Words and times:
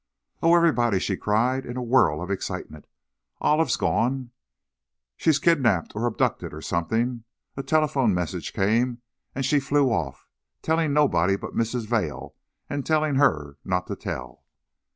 "Oh, 0.41 0.55
everybody," 0.55 0.97
she 0.97 1.15
cried, 1.15 1.63
in 1.63 1.77
a 1.77 1.83
whirl 1.83 2.23
of 2.23 2.31
excitement, 2.31 2.87
"Olive's 3.39 3.77
gone! 3.77 4.31
She's 5.15 5.37
kidnaped 5.37 5.95
or 5.95 6.07
abducted 6.07 6.55
or 6.55 6.61
something. 6.63 7.23
A 7.55 7.61
telephone 7.61 8.11
message 8.11 8.51
came 8.51 9.03
and 9.35 9.45
she 9.45 9.59
flew 9.59 9.91
off, 9.91 10.25
telling 10.63 10.91
nobody 10.91 11.35
but 11.35 11.53
Mrs. 11.53 11.85
Vail, 11.85 12.33
and 12.67 12.83
telling 12.83 13.13
her 13.17 13.59
not 13.63 13.85
to 13.85 13.95
tell!" 13.95 14.43